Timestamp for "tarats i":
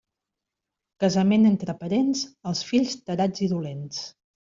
3.07-3.57